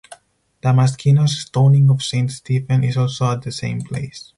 [0.67, 4.29] Damaskinos’s "Stoning of Saint Stephen" is also at the same place.